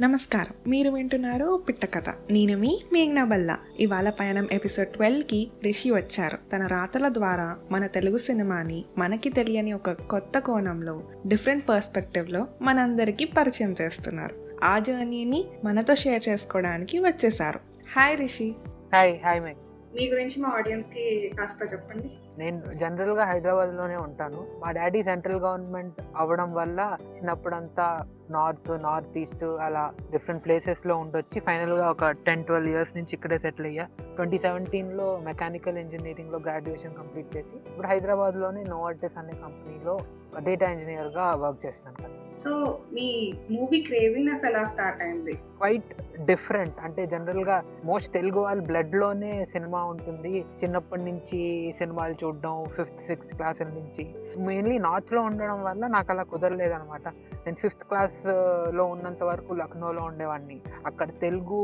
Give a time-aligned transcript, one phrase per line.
[0.00, 0.54] నమస్కారం.
[0.66, 2.08] మీరు వింటున్నారు పిట్ట కథ.
[2.30, 3.58] నేను మీ మేఘ్నా బల్లా.
[3.80, 6.38] ఇవాళ పయనం ఎపిసోడ్ ట్వెల్వ్కి రిషి వచ్చారు.
[6.52, 13.74] తన రాతల ద్వారా మన తెలుగు సినిమాని మనకి తెలియని ఒక కొత్త కోణంలో డిఫరెంట్ పర్స్పెక్టివ్లో మనందరికీ పరిచయం
[13.80, 14.36] చేస్తున్నారు.
[14.64, 17.60] ఆ జర్నీని మనతో షేర్ చేసుకోవడానికి వచ్చేసారు
[17.96, 18.54] hi Rishi.
[18.94, 19.58] Hi hi Megh.
[19.94, 22.10] మీ గురించి మా ఆడియన్స్కి కాస్త చెప్పండి.
[22.38, 24.46] నేను జనరల్గా హైదరాబాద్లోనే ఉంటాను.
[24.64, 31.90] మా డాడీ సెంట్రల్ గవర్నమెంట్ అవ్వడం వల్ల చిన్నప్పుడంతా నార్త్ నార్త్ ఈస్ట్ అలా డిఫరెంట్ ప్లేసెస్లో ఉండొచ్చి ఫైనల్గా
[31.90, 33.86] ఒక టెన్ ట్వెల్వ్ ఇయర్స్ నుంచి ఇక్కడే సెటిల్ అయ్యా.
[34.16, 38.38] ట్వంటీ సెవెంటీన్లో మెకానికల్ ఇంజనీరింగ్లో గ్రాడ్యుయేషన్ కంప్లీట్ చేసి ఇప్పుడు హైదరాబాద్
[38.68, 39.94] నోవర్టెస్ అనే కంపెనీలో
[40.40, 42.50] డేటా ఇంజనీర్గా వర్క్ చేస్తున్నాను సో
[42.92, 43.08] మీ
[43.50, 45.34] మూవీ క్రేజీనెస్ ఎలా స్టార్ట్ అయింది?
[45.60, 45.90] క్వైట్
[46.28, 50.32] డిఫరెంట్ అంటే జనరల్గా మోస్ట్ తెలుగు వాళ్ళ బ్లడ్లోనే సినిమా ఉంటుంది.
[50.62, 51.40] చిన్నప్పటి నుంచి
[51.78, 54.04] సినిమాలు చూడడం ఫిఫ్త్ సిక్స్త్ క్లాస్ నుంచి.
[54.46, 57.06] మెయిన్లీ నార్త్లో ఉండడం వల్ల నాకు అలా కుదరలేదనమాట
[57.44, 60.58] నేను ఫిఫ్త్ క్లాస్లో uh, ఉన్నంత వరకు లక్నోలో ఉండేవాడిని.
[60.86, 61.60] అక్కడ తెలుగు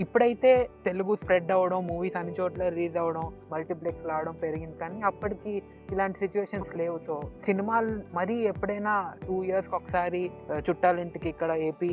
[0.00, 0.50] ఇప్పుడైతే
[0.84, 4.76] తెలుగు స్ప్రెడ్ అవ్వడం మూవీస్ అన్ని చోట్ల రిలీజ్ అవ్వడం మల్టీప్లెక్స్ రావడం పెరిగింది.
[4.78, 6.98] కానీ అప్పటికి ఇలాంటి సిచ్యువేషన్స్ లేవు.
[7.06, 8.94] సో సినిమాలు మరీ ఎప్పుడైనా
[9.26, 11.92] టూ ఇయర్స్కి ఒకసారి uh, చుట్టాలింటికి ఇక్కడ ఏపీ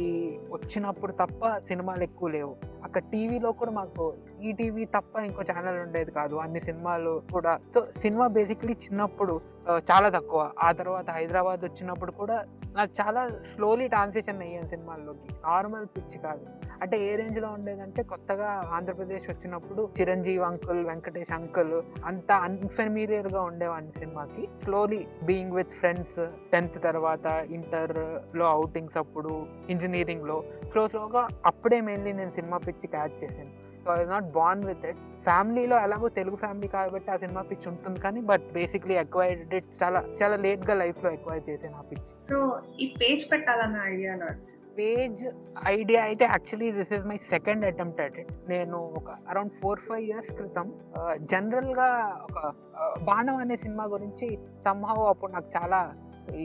[0.52, 2.53] వచ్చినప్పుడు తప్ప సినిమాలు ఎక్కువ లేవు.
[2.83, 4.03] అక్కడ టీవీలో కూడా మాకు
[4.41, 6.35] ఈ టీవీ తప్ప ఇంకో ఛానల్ ఉండేది కాదు.
[6.35, 9.41] అన్ని సినిమాలు కూడా సో సినిమా బేసిక్లీ చిన్నప్పుడు
[9.91, 10.41] చాలా తక్కువ.
[10.63, 12.37] ఆ తర్వాత హైదరాబాద్ వచ్చినప్పుడు కూడా
[12.75, 15.29] నాకు చాలా స్లోలీ ట్రాన్సిషన్ అయ్యాను సినిమాల్లోకి.
[15.45, 16.45] నార్మల్ పిచ్చి కాదు.
[16.83, 21.75] అంటే ఏ రేంజ్లో ఉండేదంటే కొత్తగా ఆంధ్రప్రదేశ్ వచ్చినప్పుడు చిరంజీవి అంకుల్ వెంకటేష్ అంకుల్
[22.09, 24.44] అంత అన్ఫెమిలియర్గా ఉండేవాడిని సినిమాకి.
[24.64, 26.20] Slowly being with friends
[26.53, 27.25] tenth తర్వాత
[27.58, 29.33] ఇంటర్లో అవుటింగ్స్ అప్పుడు
[29.75, 30.38] ఇంజనీరింగ్లో.
[30.72, 33.53] స్లో స్లోగా అప్పుడే మెయిన్లీ నేను సినిమా పిచ్చి క్యాచ్ చేశాను.
[33.83, 38.00] So I not born with it ఫ్యామిలీలో ఎలాగో తెలుగు ఫ్యామిలీ కాబట్టి ఆ సినిమా పిచ్చి ఉంటుంది
[38.05, 42.08] కానీ బట్ బేసిక్లీ అక్వైర్డ్ ఇట్ చాలా చాలా లేట్గా లైఫ్లో అక్వైర్ చేశాను ఆ పిచ్చి.
[42.30, 42.38] సో
[42.83, 45.22] ఈ పేజ్ పెట్టాలన్న ఐడియాలో వచ్చింది పేజ్
[45.78, 50.03] ఐడియా అయితే actually this is my second attempt at it నేను ఒక అరౌండ్ ఫోర్ ఫైవ్
[50.09, 50.67] ఇయర్స్ క్రితం
[51.33, 51.88] జనరల్గా
[52.28, 52.39] ఒక
[53.03, 54.30] బాణం అనే సినిమా గురించి
[54.67, 55.80] సంహవ్ అప్పుడు నాకు చాలా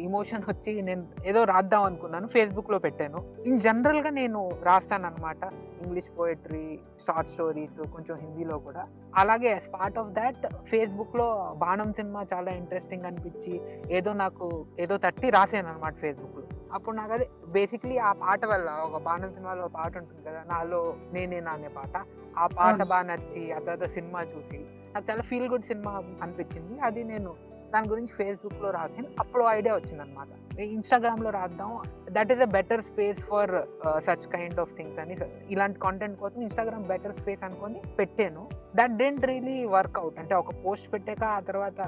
[0.06, 3.20] ఇమోషన్ వచ్చి నేను ఏదో రాద్దాం అనుకున్నాను ఫేస్బుక్లో పెట్టాను.
[3.48, 5.42] ఇన్ జనరల్గా నేను రాస్తాను అనమాట
[5.84, 6.66] ఇంగ్లీష్ పోయట్రీ
[7.04, 8.82] షార్ట్ స్టోరీస్ కొంచెం హిందీలో కూడా.
[9.22, 11.26] అలాగే యాజ్ పార్ట్ ఆఫ్ దాట్ ఫేస్బుక్లో
[11.64, 13.54] బాణం సినిమా చాలా ఇంట్రెస్టింగ్ అనిపించి
[13.98, 14.46] ఏదో నాకు
[14.84, 16.41] ఏదో తట్టి రాసాను అనమాట ఫేస్బుక్లో
[16.72, 20.80] అప్పుడు నాకు అది బేసిక్లీ ఆ పాట వల్ల ఒక బాణం సినిమాలో ఒక పాట ఉంటుంది కదా నాలో
[21.12, 21.94] నేనేనా అనే పాట.
[22.38, 22.82] ఆ పాట.
[22.82, 24.58] బాగా నచ్చి ఆ తర్వాత సినిమా చూసి
[24.94, 26.80] నాకు చాలా ఫీల్ గుడ్ సినిమా అనిపించింది.
[26.80, 27.30] అది నేను
[27.72, 31.70] దాని గురించి ఫేస్బుక్లో రాసాను అప్పుడు ఐడియా వచ్చింది అనమాట ఇన్స్టాగ్రామ్లో రాద్దాం
[32.10, 33.52] that is a better space for
[34.06, 35.14] such kind of things అని.
[35.50, 38.42] ఇలాంటి కాంటెంట్ కోసం ఇన్స్టాగ్రామ్ బెటర్ స్పేస్ అనుకొని పెట్టాను.
[38.76, 41.80] దట్ డెంట్ రియలీ వర్క్అవుట్ అంటే ఒక పోస్ట్ పెట్టాక ఆ తర్వాత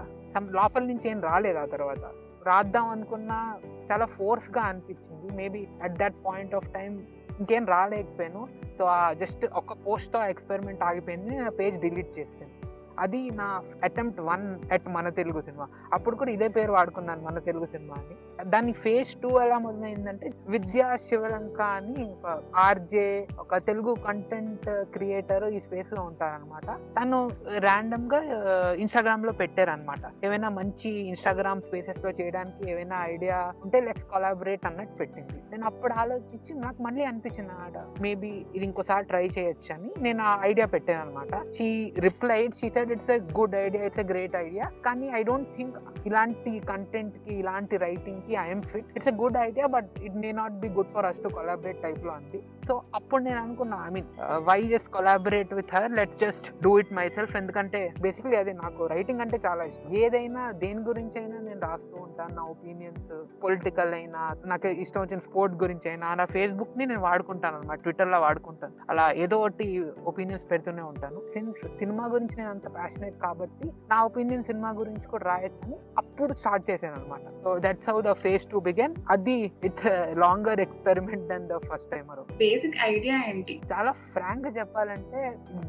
[0.61, 2.05] లోపల నుంచి ఏం రాలేదు ఆ తర్వాత.
[2.47, 3.61] రాద్దాం అనుకున్నా
[3.93, 5.37] చాలా ఫోర్స్గా అనిపించింది.
[5.37, 7.07] Maybe at that point of time
[7.39, 8.49] ఇంకేం రాలేకపోయాను.
[8.79, 11.31] సో ఆ జస్ట్ ఒక పోస్ట్తో ఎక్స్పెరిమెంట్ ఆగిపోయింది.
[11.31, 12.64] నేను ఆ పేజ్ డిలీట్ చేసాను
[12.99, 15.67] అది నా అటెంప్ట్ వన్ అట్ మన తెలుగు సినిమా.
[15.93, 18.17] అప్పుడు కూడా ఇదే పేరు వాడుకున్నాను మన తెలుగు సినిమా అని.
[18.51, 25.61] దాని ఫేజ్ టూ ఎలా మొదలైందంటే విద్యా శివలంక అని ఒక ఆర్జే ఒక తెలుగు కంటెంట్ క్రియేటర్ ఈ
[25.61, 26.69] స్పేస్లో ఉంటారనమాట
[26.99, 27.19] తను
[27.67, 34.97] ర్యాండమ్గా uh, ఇన్స్టాగ్రామ్లో పెట్టారనమాట ఏమైనా మంచి ఇన్స్టాగ్రామ్ స్పేసెస్లో చేయడానికి ఏమైనా ఐడియా ఉంటే లెట్స్ కొలాబరేట్ అన్నట్టు
[35.01, 35.37] పెట్టింది.
[35.53, 40.33] నేను అప్పుడు ఆలోచించి నాకు మళ్ళీ అనిపించింది అనమాట మేబీ ఇది ఇంకోసారి ట్రై చేయొచ్చు అని నేను ఆ
[40.51, 41.69] ఐడియా పెట్టాను అనమాట she
[41.99, 45.77] replied she said it's a good idea it's a great idea కానీ ఐ డోంట్ థింక్
[46.07, 50.69] ఇలాంటి కంటెంట్కి ఇలాంటి రైటింగ్కి I'm fit it's a good idea but it may not be
[50.69, 52.41] good for us to collaborate టైప్లో అంది.
[52.69, 54.09] So అప్పుడు నేను అనుకున్నా I mean
[54.49, 59.23] why just collaborate with her let just do it myself ఎందుకంటే basically అది నాకు రైటింగ్
[59.25, 59.91] అంటే చాలా ఇష్టం.
[60.03, 63.11] ఏదైనా దేని గురించి అయినా నేను రాస్తూ ఉంటాను నా ఒపీనియన్స్
[63.45, 64.21] పొలిటికల్ అయినా
[64.53, 68.75] నాకు ఇష్టం వచ్చిన స్పోర్ట్ గురించి అయినా నా ఫేస్బుక్ని నేను వాడుకుంటాను అనమాట ట్విట్టర్లో వాడుకుంటాను.
[68.91, 69.67] అలా ఏదో ఒకటి
[70.13, 71.21] ఒపీనియన్స్ పెడుతూనే ఉంటాను.
[71.35, 76.69] సిన్స్ సినిమా గురించి నేను అంత ప్యాషనేట్ కాబట్టి నా ఒపీనియన్ సినిమా గురించి కూడా రాయొచ్చని అప్పుడు స్టార్ట్
[76.71, 79.37] చేశాను అనమాట so that's how the phase to begin అది
[79.69, 79.89] it's
[80.25, 82.21] longer experiment then the first timer
[82.55, 83.55] basic idea ఏంటి?
[83.71, 85.21] చాలా ఫ్రాంక్గా చెప్పాలంటే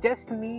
[0.06, 0.56] just me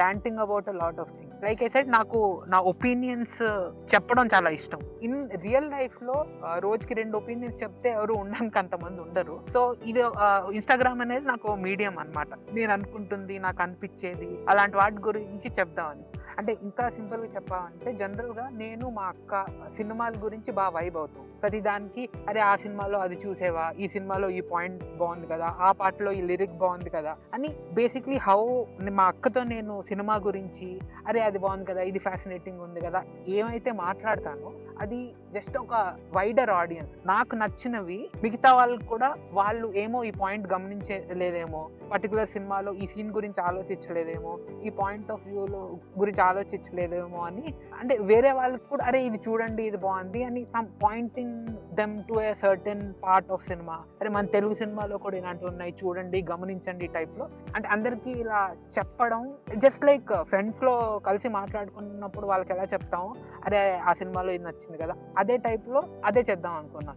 [0.00, 2.18] ranting about a lot of things like I said నాకు
[2.52, 4.80] నా ఒపీనియన్స్ uh, చెప్పడం చాలా ఇష్టం.
[5.06, 5.16] ఇన్
[5.46, 6.16] రియల్ లైఫ్లో
[6.48, 9.36] uh, రోజుకి రెండు ఒపీనియన్స్ చెప్తే ఎవరు ఉండడానికి అంతమంది ఉండరు.
[9.54, 9.60] సో
[9.90, 12.28] ఇది uh, ఇన్స్టాగ్రామ్ అనేది నాకు మీడియం అనమాట
[12.58, 16.04] నేను అనుకుంటుంది నాకు అనిపించేది అలాంటి వాటి గురించి చెప్దామని.
[16.38, 19.44] అంటే ఇంకా సింపుల్గా చెప్పాలంటే జనరల్గా నేను మా అక్క
[19.76, 21.26] సినిమాల గురించి బాగా వైబ్ అవుతాం.
[21.42, 23.74] ప్రతి దానికి అరే ఆ సినిమాలో అది చూసేవా?
[23.78, 25.56] ఈ సినిమాలో ఈ పాయింట్ బాగుంది కదా?
[25.60, 27.16] ఆ పాటలో ఈ లిరిక్ బాగుంది కదా?
[27.34, 31.82] అని బేసిక్లీ హౌ మా అక్కతో నేను సినిమా గురించి అరే అది బాగుంది కదా?
[31.82, 33.04] ఇది ఫ్యాసినేటింగ్ ఉంది కదా?
[33.28, 36.92] ఏమైతే మాట్లాడతానో అది జస్ట్ ఒక వైడర్ ఆడియన్స్.
[37.06, 41.70] నాకు నచ్చినవి మిగతా వాళ్ళకి కూడా వాళ్ళు ఏమో ఈ పాయింట్ గమనించలేదేమో.
[41.92, 44.38] పర్టికులర్ సినిమాలో ఈ సీన్ గురించి ఆలోచించలేదేమో.
[44.64, 47.46] ఈ పాయింట్ ఆఫ్ వ్యూలో గురించి ఆలోచించలేదేమో అని.
[47.80, 51.36] అంటే వేరే వాళ్ళకి కూడా అరే ఇది చూడండి ఇది బాగుంది అని some pointing
[51.74, 56.20] them to a certain part of cinema అరే మన తెలుగు సినిమాలో కూడా ఇలాంటివి ఉన్నాయి చూడండి
[56.32, 57.24] గమనించండి టైప్లో
[57.56, 58.40] అంటే అందరికీ ఇలా
[58.76, 59.22] చెప్పడం
[59.64, 60.74] జస్ట్ లైక్ ఫ్రెండ్స్లో
[61.08, 63.06] కలిసి మాట్లాడుకున్నప్పుడు వాళ్ళకి ఎలా చెప్తాం
[63.46, 64.94] అరే ఆ సినిమాలో ఇది నచ్చింది కదా.
[65.18, 66.94] అదే టైప్లో అదే చేద్దాం అనుకున్నా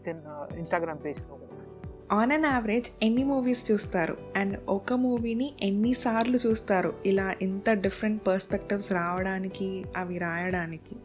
[0.57, 1.54] ఇన్స్టాగ్రామ్ పేజ్లో uh, కూడా.
[2.11, 4.17] ఆన్ అన్ యావరేజ్ ఎన్ని మూవీస్ చూస్తారు?
[4.35, 6.93] అండ్ ఒక మూవీని ఎన్నిసార్లు చూస్తారు?
[7.05, 10.95] ఇలా ఇంత డిఫరెంట్ పర్స్పెక్టివ్స్ రావడానికి అవి రాయడానికి.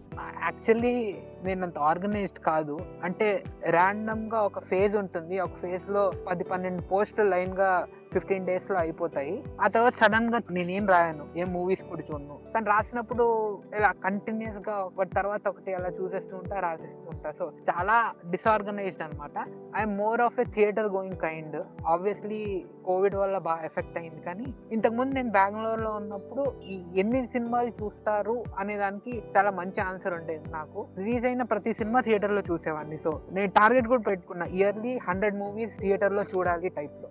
[0.44, 1.14] యాక్చువల్లీ
[1.44, 2.78] నేను అంత ఆర్గనైజ్డ్ కాదు.
[3.04, 5.40] అంటే ర్యాండమ్గా ఒక ఫేజ్ ఉంటుంది.
[5.40, 9.44] ఒక ఫేజ్లో పది పన్నెండు పోస్టులు లైన్గా ఫిఫ్టీన్ డేస్లో అయిపోతాయి.
[9.60, 11.28] ఆ తర్వాత సడన్గా నేనేం రాయాను?
[11.36, 12.38] ఏం మూవీస్ కూడా చూడను.
[12.54, 17.30] కానీ రాసినప్పుడు ఇలా కంటిన్యూస్గా ఒకటి తర్వాత ఒకటి అలా చూసేస్తూ ఉంటా రాసేస్తూ ఉంటా.
[17.30, 21.64] సో చాలా డిసార్గనైజ్డ్ అనమాట I'm more of a theatre going kind.
[21.86, 27.84] Obviously Covid వల్ల బాగా ఎఫెక్ట్ అయింది కానీ ఇంతకుముందు నేను బెంగళూరు లో ఉన్నప్పుడు ఈ ఎన్ని సినిమాలు
[27.84, 30.86] చూస్తారు అనే దానికి చాలా మంచి ఆన్సర్ ఉండేది నాకు.
[30.98, 32.98] రిలీజ్ అయిన ప్రతి సినిమా థియేటర్లో చూసేవాడిని.
[33.04, 37.08] సో నేను టార్గెట్ కూడా పెట్టుకున్నా ఇయర్లీ హండ్రెడ్ మూవీస్ థియేటర్లో చూడాలి టైప్లో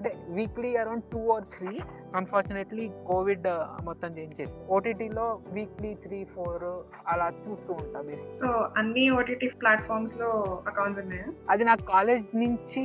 [0.00, 1.72] అంటే weekly around two or three
[2.18, 3.44] unfortunately Covid
[3.88, 6.64] మొత్తం చేంజ్ చేసి ఓటీటీలో వీక్లీ త్రీ ఫోర్
[7.12, 8.00] అలా చూస్తూ ఉంటా
[8.38, 8.46] సో
[8.80, 10.30] అన్ని ఓటీటీ ప్లాట్ఫామ్స్లో
[10.70, 11.26] అకౌంట్స్ ఉన్నాయా?
[11.50, 12.82] అది నాకు కాలేజ్ నుంచి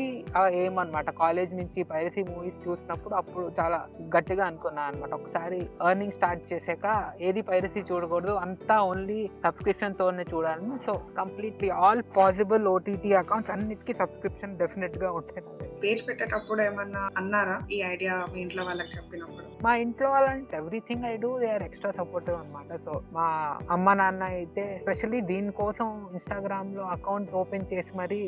[0.63, 3.79] ఏమన్నమాట కాలేజ్ నుంచి పైరసీ మూవీస్ చూసినప్పుడు అప్పుడు చాలా
[4.17, 5.61] గట్టిగా అనుకున్నాను అనమాట ఒకసారి
[5.91, 6.85] ఎర్నింగ్ స్టార్ట్ చేసాక
[7.29, 10.77] ఏది పైరసీ చూడకూడదు అంతా ఓన్లీ సబ్స్క్రిప్షన్ తోనే చూడాలని.
[10.87, 15.45] So completely all possible OTT accounts అన్నిటికీ సబ్స్క్రిప్షన్ డెఫినెట్గా ఉంటాయి.
[15.85, 17.67] పేజ్ పెట్టేటప్పుడు ఏమన్నా అన్నారా?
[17.71, 19.54] ఈ ఐడియా మీ ఇంట్లో వాళ్ళకి చెప్పినప్పుడు.
[19.63, 23.25] మా ఇంట్లో వాళ్ళంటే everything I do they are extra supportive అనమాట సో మా
[23.71, 28.19] అమ్మ నాన్న అయితే స్పెషల్లీ దీనికోసం ఇన్స్టాగ్రామ్లో అకౌంట్ ఓపెన్ చేసి మరీ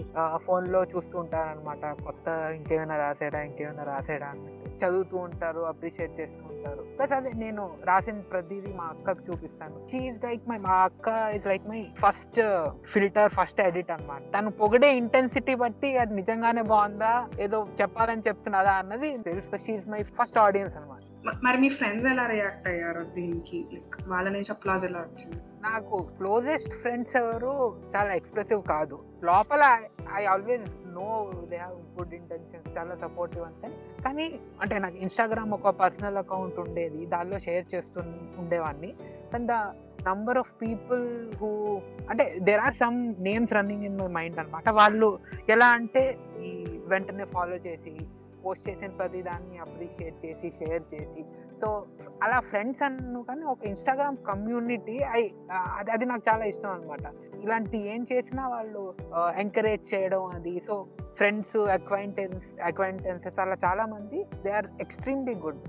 [0.45, 4.63] ఫోన్లో చూస్తూ ఉంటారు అనమాట కొత్త ఇంకేమైనా రాసాడా ఇంకేమైనా రాసాడా అన్నట్టు.
[4.81, 6.81] చదువుతూ ఉంటారు అప్రిషియేట్ చేస్తూ ఉంటారు.
[6.97, 9.77] ప్లస్ అదే నేను రాసిన ప్రతిదీ మా అక్కకు చూపిస్తాను.
[9.91, 11.07] షీఈ్ లైక్ మై మా అక్క
[11.37, 12.39] is like my first
[12.93, 17.13] filter first edit అనమాట తను పొగిడే ఇంటెన్సిటీ బట్టి అది నిజంగానే బాగుందా
[17.47, 19.63] ఏదో చెప్పాలని చెప్తున్నదా అన్నది తెలుసు.
[19.65, 20.96] షీఈ్ మై ఫస్ట్ ఆడియన్స్ అనమాట
[21.43, 23.65] మరి మీ ఫ్రెండ్స్ ఎలా రియాక్ట్ అయ్యారు దీనికి?
[24.07, 25.41] వాళ్ళ నుంచి అప్లాజ్ ఎలా వచ్చింది?
[25.61, 29.03] నాకు క్లోజెస్ట్ ఫ్రెండ్స్ ఎవరు చాలా ఎక్స్ప్రెసివ్ కాదు.
[29.23, 29.79] లోపల
[30.15, 33.67] I always know they have good intentions చాలా సపోర్టివ్ అంటే
[34.03, 37.05] కానీ అంటే నాకు ఇన్స్టాగ్రామ్ ఒక పర్సనల్ అకౌంట్ ఉండేది.
[37.05, 37.99] దానిలో షేర్ చేస్తు
[38.37, 38.93] ఉండేవాడిని
[39.33, 39.51] కానీ the
[40.07, 45.19] number of people who అంటే there are some names running in my mind అనమాట వాళ్ళు
[45.49, 47.97] ఎలా అంటే ఈ వెంటనే ఫాలో చేసి
[48.47, 51.23] పోస్ట్ చేసిన ప్రతి దాన్ని అప్రిషియేట్ చేసి షేర్ చేసి.
[51.61, 51.69] సో
[52.23, 55.23] అలా ఫ్రెండ్స్ అన్ను కానీ ఒక ఇన్స్టాగ్రామ్ కమ్యూనిటీ ఐ
[55.77, 57.07] అది అది నాకు చాలా ఇష్టం అనమాట
[57.43, 58.83] ఇలాంటి ఏం చేసినా వాళ్ళు
[59.43, 60.53] ఎంకరేజ్ చేయడం అది.
[60.67, 60.75] సో
[61.19, 65.61] ఫ్రెండ్స్ అక్వైంటెన్స్ అక్వైంటెన్సెస్ అలా చాలా మంది they are extremely good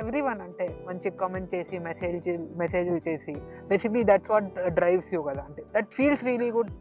[0.00, 2.28] every one అంటే మంచి కామెంట్ చేసి మెసేజ్
[2.62, 3.34] మెసేజ్లు చేసి.
[3.70, 5.42] Basically that's what drives you కదా.
[5.48, 6.72] అంటే that feels really good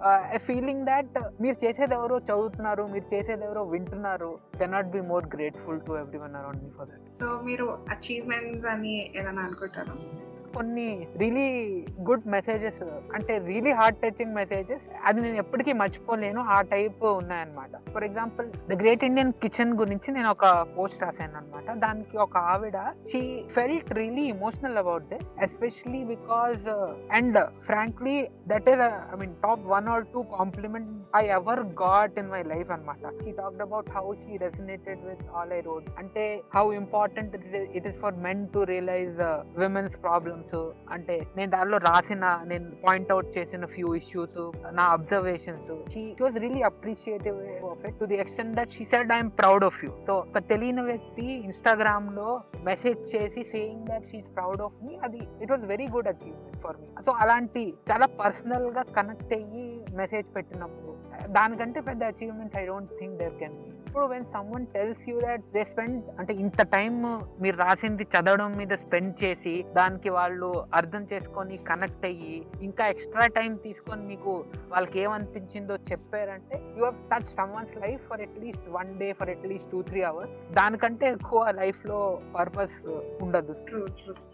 [0.48, 4.32] feeling that మీరు చేసేది ఎవరో చదువుతున్నారు మీరు చేసేది ఎవరో వింటున్నారు
[4.62, 8.94] cannot be more grateful to every one around me for that so మీరు అచీవ్మెంట్స్ అని
[9.20, 9.96] ఏదైనా అనుకుంటారు?
[10.56, 10.88] కొన్ని
[11.22, 11.48] రియలీ
[12.08, 12.82] గుడ్ మెసేజెస్
[13.16, 17.72] అంటే రియలీ హార్ట్ టచింగ్ మెసేజెస్ అది నేను ఎప్పటికీ మర్చిపోలేను ఆ టైప్ ఉన్నాయన్నమాట.
[17.94, 22.78] For example the Great Indian Kitchen గురించి నేను ఒక పోస్ట్ రాశాను అనమాట దానికి ఒక ఆవిడ
[23.12, 23.22] she
[23.56, 26.66] felt really emotional about this especially because
[27.18, 28.16] and frankly
[28.52, 28.84] that is
[29.14, 33.32] I mean top one or two compliment I ever got in my life అనమాట she
[33.40, 37.36] talked about how she resonated with all I wrote అంటే how important
[37.78, 39.20] it is for men to realise
[39.58, 40.45] women's problems
[40.92, 44.38] అంటే నేను దానిలో రాసిన నేను point out చేసిన few issues
[44.72, 47.38] నా observations she was really appreciative
[47.72, 50.84] of it to the extent that she said I'm proud of you so ఒక తెలియని
[50.84, 52.30] వ్యక్తి ఇన్స్టాగ్రామ్లో
[52.64, 56.80] మెసేజ్ చేసి saying that she's proud of me అది it was very good achievement for
[56.82, 60.94] me so అలాంటి చాలా పర్సనల్గా connect అయ్యి మెసేజ్ పెట్టినప్పుడు
[61.30, 63.58] దానికంటే పెద్ద achievement I don't think there can
[63.96, 66.94] be అప్పుడు when someone tells you that they spend అంటే ఇంత టైం
[67.44, 70.50] మీరు రాసింది చదవడం మీద స్పెండ్ చేసి దానికి వాళ్ళు
[70.80, 72.34] అర్థం చేసుకొని కనెక్ట్ అయ్యి
[72.68, 74.32] ఇంకా ఎక్స్ట్రా టైం తీసుకొని మీకు
[74.74, 79.80] వాళ్ళకి ఏమనిపించిందో చెప్పారంటే you have touch someone's life for at least one day for at least two
[79.92, 82.00] three hours దానికంటే ఎక్కువ లైఫ్లో
[82.36, 82.76] పర్పస్
[83.28, 83.56] ఉండదు.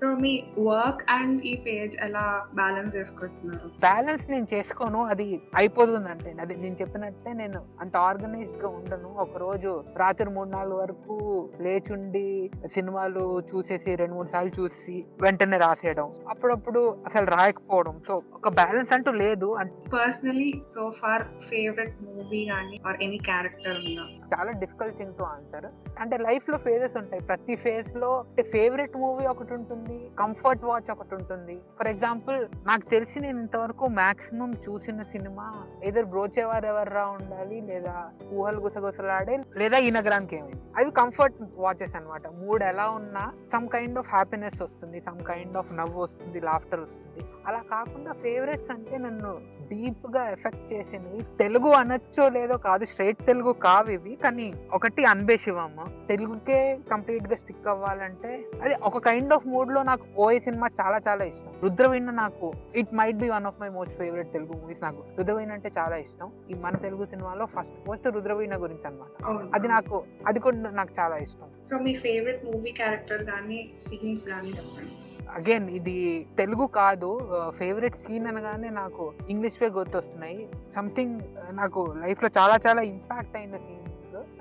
[0.02, 0.34] సో మీ
[0.72, 2.26] వర్క్ అండ్ ఈ పేజ్ ఎలా
[2.62, 3.70] బ్యాలెన్స్ చేసుకుంటున్నారు?
[3.88, 5.30] బ్యాలెన్స్ నేను చేసుకోను అది
[5.62, 9.10] అయిపోతుందంటే అది నేను చెప్పినట్టే నేను అంత ఆర్గనైజ్డ్గా ఉండను.
[9.24, 11.16] ఒక రోజు రోజు రాత్రి మూడు నాలుగు వరకు
[11.62, 16.12] లేచుండి సినిమాలు చూసేసి రెండు మూడు సార్లు చూసి వెంటనే రాసేయడం.
[16.30, 18.02] అప్పుడప్పుడు అసలు రాయకపోవడం.
[18.08, 19.56] సో ఒక బ్యాలెన్స్ అంటూ లేదు.
[19.94, 25.68] Personally so far favourite movie కానీ ఆర్ ఎనీ క్యారెక్టర్ ఉందా చాలా డిఫికల్ట్ థింగ్ టు ఆన్సర్
[26.00, 27.22] అంటే లైఫ్లో ఫేజెస్ ఉంటాయి.
[27.24, 28.12] ప్రతి ఫేజ్లో
[28.54, 31.56] ఫేవరెట్ మూవీ ఒకటి ఉంటుంది కంఫర్ట్ వాచ్ ఒకటి ఉంటుంది.
[31.80, 35.48] ఫర్ ఎగ్జాంపుల్ నాకు తెలిసి నేను ఇంతవరకు మాక్సిమం చూసిన సినిమా
[35.84, 37.96] ఏదో బ్రోచేవారు ఎవర్రా ఉండాలి లేదా
[38.34, 42.28] ఊహలు గుసగుసలాడే లేదా ఈ నగరానికి ఏమైంది అవి కంఫర్ట్ వాచెస్ అన్నమాట.
[42.28, 43.24] మూడ్ ఎలా ఉన్నా
[43.54, 47.24] సమ్ కైండ్ ఆఫ్ హ్యాపీనెస్ వస్తుంది సమ్ కైండ్ ఆఫ్ నవ్వు వస్తుంది లాఫ్టర్ వస్తుంది.
[47.48, 51.22] అలా కాకుండా ఫేవరెట్స్ అంటే నన్ను డీప్గా ఎఫెక్ట్ చేసినవి.
[51.40, 54.16] తెలుగు అనొచ్చో లేదో కాదు స్ట్రైట్ తెలుగు కావు ఇవి.
[54.16, 55.86] కానీ ఒకటి అన్బే శివమ్మ.
[56.08, 61.52] తెలుగుకే కంప్లీట్గా స్టిక్ అవ్వాలంటే అది ఒక కైండ్ ఆఫ్ మూడ్లో నాకు ఓఏ సినిమా చాలా చాలా ఇష్టం.
[61.64, 65.04] రుద్రవీణ నాకు it might be one of my most favourite Telugu movies నాకు.
[65.18, 66.32] రుద్రవీణ అంటే చాలా ఇష్టం.
[66.52, 69.26] ఈ మన తెలుగు సినిమాలో ఫస్ట్ పోస్ట్ రుద్రవీణ గురించి అన్నమాట.
[69.56, 71.64] అది నాకు అది కూడా నాకు చాలా ఇష్టం.
[71.66, 74.92] సో మీ ఫేవరెట్ మూవీ క్యారెక్టర్ కానీ సీన్స్ కానీ చెప్పండి.
[75.36, 75.98] అగైన్ ఇది
[76.38, 77.10] తెలుగు కాదు
[77.58, 80.40] ఫేవరెట్ సీన్ అనగానే నాకు ఇంగ్లీష్ వే గుర్తొస్తున్నాయి.
[80.76, 81.20] సంథింగ్
[81.52, 83.81] నాకు లైఫ్లో చాలా చాలా ఇంపాక్ట్ అయిన సీన్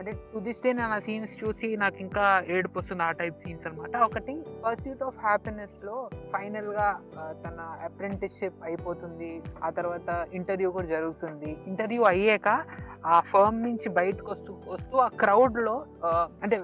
[0.01, 3.67] అంటే టు దిస్ డే నేను ఆ సీన్స్ చూసి నాకు ఇంకా ఏడుపు వస్తుంది ఆ టైప్ సీన్స్
[3.67, 5.97] అనమాట ఒకటి పర్స్యూట్ ఆఫ్ హ్యాపీనెస్లో
[6.33, 6.87] ఫైనల్గా
[7.45, 9.43] తన అప్రెంటిస్షిప్ అయిపోతుంది.
[9.65, 11.51] ఆ తర్వాత ఇంటర్వ్యూ కూడా జరుగుతుంది.
[11.67, 12.49] ఇంటర్వ్యూ అయ్యాక
[13.07, 15.77] ఆ ఫర్మ్ నుంచి బయటకు వస్తూ వస్తూ ఆ క్రౌడ్లో
[16.43, 16.57] అంటే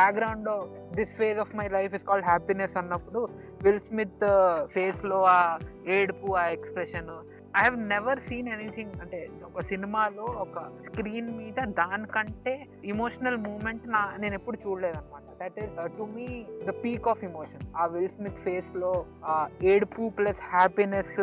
[0.00, 0.56] బ్యాక్గ్రౌండ్లో
[0.94, 3.28] this phase of my life is called happiness అన్నప్పుడు
[3.62, 4.24] విల్ స్మిత్
[4.74, 5.38] ఫేస్లో ఆ
[5.86, 7.10] ఏడుపు ఆ expression
[7.56, 12.54] I have never seen anything అంటే ఒక సినిమాలో ఒక స్క్రీన్ మీద దానికంటే
[12.84, 16.28] ఇమోషనల్ మూమెంట్ నా నేను ఎప్పుడు చూడలేదు అనమాట that is to me
[16.66, 18.92] the peak of emotion ఆ విల్ స్మిత్ ఫేస్లో
[19.24, 21.20] ఆ ఏడుపు plus happiness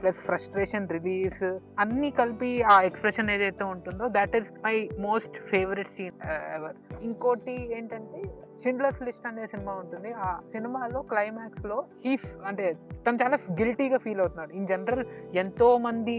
[0.00, 1.42] plus frustration relief
[1.78, 6.18] అన్ని కలిపి ఆ ఎక్స్ప్రెషన్ ఏదైతే ఉంటుందో that is my most favourite scene
[6.54, 8.22] ever ఇంకోటి ఏంటంటే
[8.62, 10.12] షిండ్లర్స్ లిస్ట్ అనే సినిమా ఉంటుంది.
[10.12, 12.66] ఆ సినిమాలో క్లైమాక్స్లో హీ అంటే
[13.06, 14.52] తను చాలా గిల్టీగా ఫీల్ అవుతున్నాడు.
[14.52, 15.04] ఇన్ జనరల్
[15.34, 16.18] ఎంతో మంది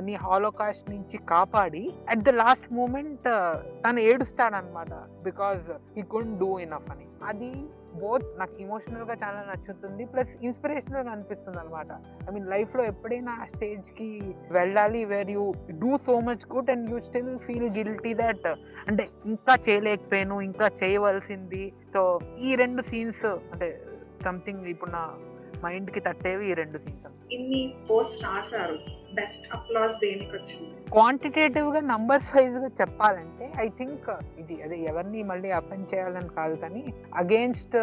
[0.00, 3.28] నీ హాలోకాస్ట్ నుంచి కాపాడి అట్ ద లాస్ట్ మూమెంట్
[3.84, 4.92] తను ఏడుస్తాడనమాట
[5.24, 7.06] because he could do enough అని.
[7.24, 7.52] అది
[8.00, 11.90] బోత్ నాకు ఇమోషనల్గా చాలా నచ్చుతుంది ప్లస్ ఇన్స్పిరేషనల్గా అనిపిస్తుంది అనమాట
[12.28, 14.10] ఐ మీన్ లైఫ్లో ఎప్పుడైనా ఆ స్టేజ్కి
[14.56, 15.44] వెళ్ళాలి where you
[15.82, 18.48] do so much good and you still feel guilty that
[18.88, 21.64] అంటే ఇంకా చేయలేకపోయాను ఇంకా చేయవలసింది.
[21.94, 22.02] సో
[22.46, 23.68] ఈ రెండు సీన్స్ అంటే
[24.26, 25.04] సంథింగ్ ఇప్పుడు నా
[25.64, 28.78] మైండ్కి తట్టేవి ఈ రెండు సీన్స్ ఇన్ని పోస్ట్ రాశారు.
[29.18, 35.86] బెస్ట్ అప్లాస్ దేనికి వచ్చింది క్వాంటిటేటివ్గా నంబర్స్ వైజ్గా చెప్పాలంటే ఐ థింక్ ఇది అదే ఎవరిని మళ్ళీ అపెండ్
[35.92, 36.82] చేయాలని కాదు కానీ
[37.14, 37.76] అగేన్స్ట్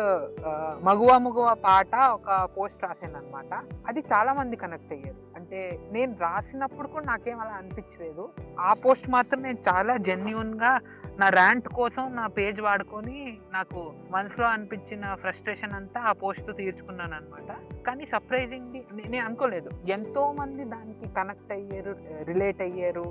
[0.88, 3.54] మగువ మగువ పాట ఒక పోస్ట్ రాసాను అనమాట
[3.88, 5.20] అది చాలా మంది కనెక్ట్ అయ్యారు.
[5.38, 5.60] అంటే
[5.92, 8.24] నేను రాసినప్పుడు కూడా నాకేం అలా అనిపించలేదు.
[8.60, 10.74] ఆ పోస్ట్ మాత్రం నేను చాలా జెన్యున్గా
[11.20, 13.80] నా ర్యాంట్ కోసం నా పేజ్ వాడుకొని నాకు
[14.12, 17.50] మనసులో అనిపించిన ఫ్రస్ట్రేషన్ అంతా ఆ పోస్ట్ తీర్చుకున్నాను అనమాట
[17.88, 18.76] కానీ సర్ప్రైజింగ్
[19.12, 19.70] నేను అనుకోలేదు.
[19.88, 23.06] ఎంతో మంది దానికి కనెక్ట్ అయ్యారు రిలేట్ అయ్యారు.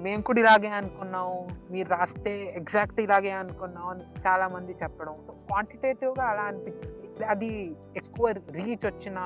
[0.00, 1.30] మేము కూడా ఇలాగే అనుకున్నాం.
[1.70, 7.24] మీరు రాస్తే ఎగ్జాక్ట్ ఇలాగే అనుకున్నాం అని చాలా మంది చెప్పడం క్వాంటిటేటివ్గా అలా అనిపించింది.
[7.34, 7.50] అది
[8.14, 9.18] ఎక్కువ రీచ్ వచ్చిన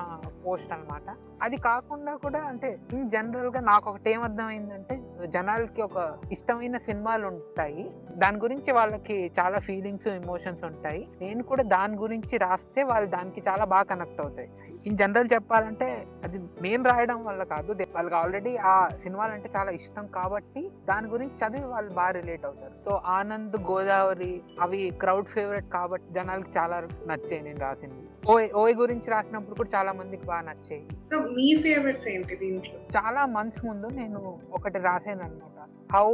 [0.47, 4.95] పోస్ట్ అనమాట అది కాకుండా కూడా అంటే ఇన్ జనరల్గా నాకు ఒకటి ఏమర్థమైందంటే
[5.27, 7.91] జనాలకి ఒక ఇష్టమైన సినిమాలు ఉంటాయి.
[8.17, 11.09] దాని గురించి వాళ్ళకి చాలా ఫీలింగ్స్ ఎమోషన్స్ ఉంటాయి.
[11.21, 14.51] నేను కూడా దాని గురించి రాస్తే వాళ్ళు దానికి చాలా బాగా కనెక్ట్ అవుతాయి.
[14.89, 15.89] ఇన్ జనరల్ చెప్పాలంటే
[16.27, 17.71] అది నేను రాయడం వల్ల కాదు.
[17.97, 22.75] వాళ్ళకి ఆల్రెడీ ఆ సినిమాలు అంటే చాలా ఇష్టం కాబట్టి దాని గురించి చదివి వాళ్ళు బాగా రిలేట్ అవుతారు.
[22.87, 24.33] సో ఆనంద్ గోదావరి
[24.67, 26.79] అవి క్రౌడ్ ఫేవరెట్ కాబట్టి జనాలకి చాలా
[27.11, 28.03] నచ్చాయి నేను రాసింది.
[28.33, 30.83] ఓయ్ ఓయ్ గురించి రాసినప్పుడు కూడా చాలా మందికి బాగా నచ్చాయి.
[31.11, 32.79] సో మీ ఫేవరెట్స్ ఏంటి దీంట్లో?
[32.99, 34.21] చాలా మంత్స్ ముందు నేను
[34.59, 35.55] ఒకటి రాసాను అనమాట
[35.95, 36.09] హౌ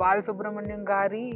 [0.00, 1.26] బాలసుబ్రహ్మణ్యం గారి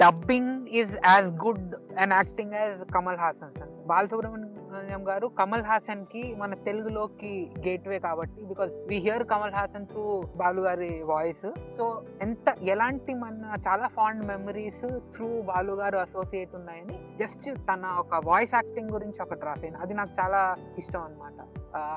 [0.00, 6.20] dubbing is as good and acting as Kamal Haasan sir Balasubrahmanyam Subrahmanyam గారు కమల్ హాసన్కి
[6.34, 7.30] మన తెలుగులోకి
[7.64, 10.04] గేట్వే కాబట్టి because we hear Kamal Haasan through
[10.36, 11.44] Balu గారి వాయిస్
[11.76, 11.84] సో
[12.22, 18.54] ఎంత ఎలాంటి మన చాలా ఫాండ్ మెమరీస్ త్రూ బాలు గారు అసోసియేట్ ఉన్నాయని జస్ట్ తన ఒక వాయిస్
[18.54, 20.40] యాక్టింగ్ గురించి ఒకటి రాసాను అది నాకు చాలా
[20.78, 21.38] ఇష్టం అనమాట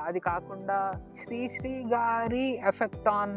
[0.06, 0.78] అది కాకుండా
[1.18, 3.36] శ్రీశ్రీ గారి ఎఫెక్ట్ ఆన్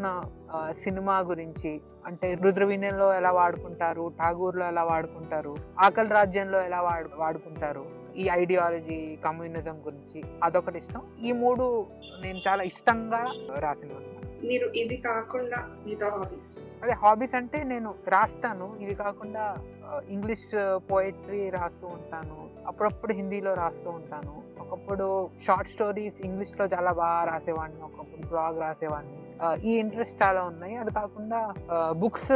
[0.84, 1.74] సినిమా గురించి
[2.06, 7.84] అంటే రుద్రవీణంలో ఎలా వాడుకుంటారు ఠాగూర్లో ఎలా వాడుకుంటారు ఆకలి రాజ్యంలో ఎలా వాడు వాడుకుంటారు
[8.16, 11.02] ఈ ఐడియాలజీ కమ్యూనిజం గురించి అదొకటి ఇష్టం.
[11.24, 11.86] ఈ మూడు
[12.22, 13.90] నేను చాలా ఇష్టంగా రాసిన
[14.44, 18.78] మీరు ఇది కాకుండా మిగతా హాబీస్ అదే హాబీస్ అంటే నేను రాస్తాను.
[18.82, 19.58] ఇది కాకుండా
[20.10, 20.48] ఇంగ్లీష్
[20.92, 22.50] పోయిటరీ రాస్తూ ఉంటాను.
[22.68, 24.44] అప్పుడప్పుడు హిందీలో రాస్తూ ఉంటాను.
[24.60, 27.82] ఒకప్పుడు షార్ట్ స్టోరీస్ ఇంగ్లీష్లో చాలా బాగా రాసేవాడిని.
[27.82, 29.21] ఒకప్పుడు బ్లాగ్ రాసేవాడిని.
[29.64, 30.76] ఈ ఇంట్రెస్ట్ చాలా ఉన్నాయి.
[30.76, 31.40] అది కాకుండా
[31.92, 32.34] బుక్స్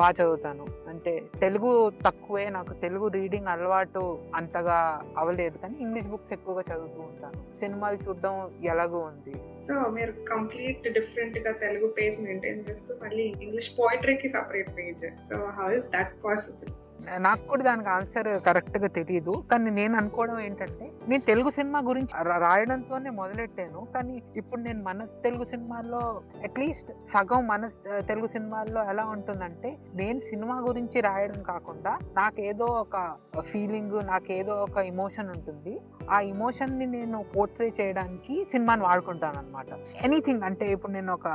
[0.00, 0.66] బాగా చదువుతాను.
[0.88, 4.02] అంటే తెలుగు తక్కువే నాకు తెలుగు రీడింగ్ అలవాటు
[4.34, 4.78] అంతగా
[5.18, 7.40] అవ్వలేదు కానీ ఇంగ్లీష్ బుక్స్ ఎక్కువగా చదువుతూ ఉంటాను.
[7.60, 9.34] సినిమాలు చూడడం ఎలాగో ఉంది.
[9.62, 15.68] సో మీరు కంప్లీట్ డిఫరెంట్గా తెలుగు పేజ్ మెయింటైన్ చేస్తూ మళ్ళీ English పోయిటరీకి separate page so how
[15.70, 16.72] is that possible
[17.18, 23.10] నాకు కూడా దానికి ఆన్సర్ కరెక్ట్గా తెలియదు కానీ నేను అనుకోవడం ఏంటంటే నేను తెలుగు సినిమా గురించి రాయడంతోనే
[23.10, 23.86] మొదలెట్టాను.
[23.94, 30.56] కానీ ఇప్పుడు నేను మన తెలుగు సినిమాల్లో అట్లీస్ట్ సగం మన తెలుగు సినిమాల్లో ఎలా ఉంటుందంటే నేను సినిమా
[30.58, 32.96] గురించి రాయడం కాకుండా నాకేదో ఒక
[33.40, 35.80] ఫీలింగ్ నాకేదో ఒక ఇమోషన్ ఉంటుంది.
[36.10, 39.66] ఆ ఇమోషన్ని నేను పోర్ట్రే చేయడానికి సినిమాని వాడుకుంటాను అనమాట
[40.04, 41.28] ఎనీథింగ్ అంటే ఇప్పుడు నేను ఒక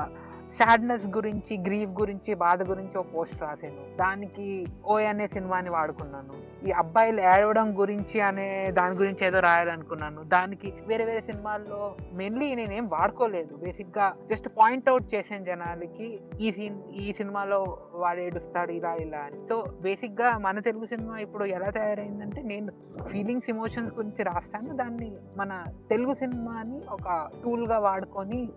[0.54, 6.48] సాడ్నెస్ గురించి గ్రీఫ్ గురించి బాధ గురించి ఒక పోస్ట్ రాసాను దానికి ఓ అనే సినిమాని వాడుకున్నాను.
[6.68, 10.24] ఈ అబ్బాయిలు ఏడవడం గురించి అనే దాని గురించి ఏదో రాయాలనుకున్నాను.
[10.24, 13.56] దానికి వేరే వేరే సినిమాల్లో మెయిన్లీ నేనేం వాడుకోలేదు.
[13.56, 19.48] బేసిక్గా జస్ట్ పాయింట్ అవుట్ చేసాను జనాలకి ఈ సీన్ ఈ సినిమాలో వాడు ఏడుస్తాడు ఇలా ఇలా అని.
[19.50, 22.72] సో బేసిక్గా మన తెలుగు సినిమా ఇప్పుడు ఎలా తయారైందంటే నేను
[23.04, 24.76] ఫీలింగ్స్ ఇమోషన్స్ గురించి రాస్తాను.
[24.76, 28.50] దాన్ని మన తెలుగు సినిమాని ఒక టూల్గా వాడుకొని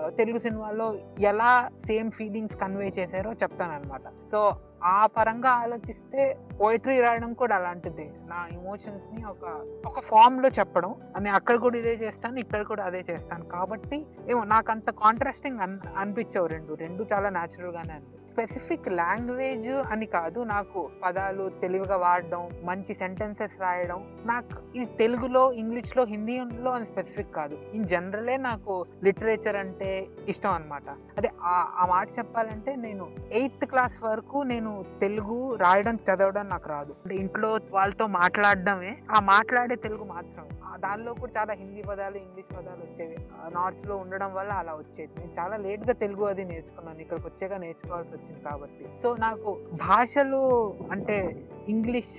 [0.00, 7.32] తెలుగు సినిమాలో ఎలా సేమ్ ఫీలింగ్స్ కన్వే చేశారో చెప్తాను అనమాట సో ఆ పరంగా ఆలోచిస్తే పోయిటరీ రాయడం
[7.32, 8.10] కూడా అలాంటిదే.
[8.26, 10.94] నా ఇమోషన్స్ని ఒక ఒక ఫామ్లో చెప్పడం.
[11.16, 13.44] అని అక్కడ కూడా ఇదే చేస్తాను ఇక్కడ కూడా అదే చేస్తాను.
[13.44, 16.74] కాబట్టి ఏమో నాకు అంత కాంట్రాస్టింగ్ అన్ అనిపించవు రెండు.
[16.74, 23.60] రెండు చాలా న్యాచురల్ గానే అనిపించాయి స్పెసిఫిక్ లాంగ్వేజ్ అని కాదు నాకు పదాలు తెలివిగా వాడడం మంచి సెంటెన్సెస్
[23.60, 27.58] రాయడం నాకు ఇది తెలుగులో ఇంగ్లీష్లో హిందీలో అని స్పెసిఫిక్ కాదు.
[27.74, 34.38] ఇన్ జనరలే నాకు లిటరేచర్ అంటే ఇష్టం అనమాట అదే ఆ మాట చెప్పాలంటే నేను ఎయిత్ క్లాస్ వరకు
[34.42, 36.92] నేను తెలుగు రాయడం చదవడం నాకు రాదు.
[37.04, 40.48] అంటే ఇంట్లో వాళ్ళతో మాట్లాడడమే ఆ మాట్లాడే తెలుగు మాత్రం.
[40.80, 43.16] దానిలో కూడా చాలా హిందీ పదాలు ఇంగ్లీష్ పదాలు వచ్చేవి.
[43.54, 45.12] నార్త్లో ఉండడం వల్ల అలా వచ్చేది.
[45.18, 46.98] నేను చాలా లేట్గా తెలుగు అది నేర్చుకున్నాను.
[46.98, 48.84] ఇక్కడికి వచ్చాక నేర్చుకోవాల్సి వచ్చింది కాబట్టి.
[49.02, 49.50] సో నాకు
[49.88, 50.42] భాషలు
[50.90, 52.18] అంటే ఇంగ్లీష్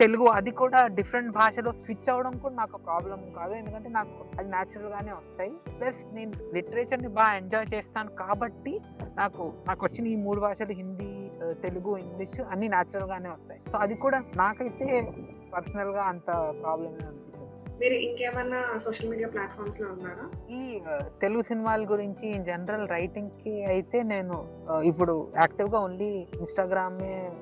[0.00, 3.52] తెలుగు అది కూడా డిఫరెంట్ భాషలో స్విచ్ అవడం కూడా నాకు ప్రాబ్లం కాదు.
[3.52, 5.52] ఎందుకంటే నాకు అది న్యాచురల్ గానే వస్తాయి.
[5.78, 8.74] ప్లస్ నేను లిటరేచర్ని బాగా ఎంజాయ్ చేస్తాను కాబట్టి
[9.16, 11.10] నాకు నాకు వచ్చిన ఈ మూడు భాషలు హిందీ
[11.64, 13.60] తెలుగు ఇంగ్లీష్ అన్ని న్యాచురల్ గానే వస్తాయి.
[13.72, 14.86] సో అది కూడా నాకైతే
[15.54, 16.30] పర్సనల్గా అంత
[16.62, 16.94] ప్రాబ్లం
[17.80, 20.24] మీరు ఇంకేమన్నా సోషల్ మీడియా ప్లాట్ఫామ్స్లో ఉన్నారా?
[20.50, 20.80] ఈ
[21.20, 24.36] తెలుగు సినిమాల గురించి ఇన్ జనరల్ రైటింగ్కి అయితే నేను
[24.84, 26.98] ఇప్పుడు యాక్టివ్గా ఓన్లీ ఇన్స్టాగ్రామ్